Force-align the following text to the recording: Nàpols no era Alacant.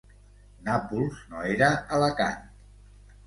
Nàpols 0.69 1.19
no 1.33 1.43
era 1.51 1.69
Alacant. 1.99 2.51